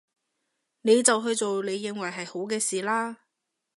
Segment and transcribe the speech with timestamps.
[0.81, 3.19] 你就去做你認為係好嘅事啦